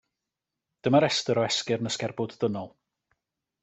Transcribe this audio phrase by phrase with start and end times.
[0.87, 2.77] Dyma restr o esgyrn y sgerbwd dynol.